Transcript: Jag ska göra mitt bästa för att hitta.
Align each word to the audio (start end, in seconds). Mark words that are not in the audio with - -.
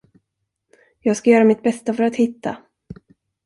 Jag 0.99 1.17
ska 1.17 1.29
göra 1.29 1.43
mitt 1.43 1.63
bästa 1.63 1.93
för 1.93 2.03
att 2.03 2.15
hitta. 2.15 2.57